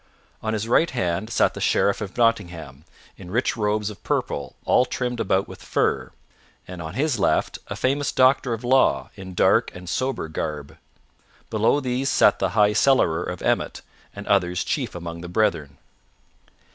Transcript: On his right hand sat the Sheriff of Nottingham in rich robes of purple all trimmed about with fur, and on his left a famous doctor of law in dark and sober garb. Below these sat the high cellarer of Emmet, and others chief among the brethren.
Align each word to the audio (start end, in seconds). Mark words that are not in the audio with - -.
On 0.41 0.53
his 0.53 0.67
right 0.67 0.89
hand 0.89 1.29
sat 1.29 1.53
the 1.53 1.61
Sheriff 1.61 2.01
of 2.01 2.17
Nottingham 2.17 2.85
in 3.17 3.29
rich 3.29 3.55
robes 3.55 3.91
of 3.91 4.01
purple 4.03 4.55
all 4.65 4.83
trimmed 4.83 5.19
about 5.19 5.47
with 5.47 5.61
fur, 5.61 6.11
and 6.67 6.81
on 6.81 6.95
his 6.95 7.19
left 7.19 7.59
a 7.67 7.75
famous 7.75 8.11
doctor 8.11 8.51
of 8.51 8.63
law 8.63 9.11
in 9.15 9.35
dark 9.35 9.69
and 9.75 9.87
sober 9.87 10.27
garb. 10.27 10.75
Below 11.51 11.79
these 11.81 12.09
sat 12.09 12.39
the 12.39 12.49
high 12.57 12.73
cellarer 12.73 13.21
of 13.23 13.43
Emmet, 13.43 13.83
and 14.15 14.25
others 14.25 14.63
chief 14.63 14.95
among 14.95 15.21
the 15.21 15.29
brethren. 15.29 15.77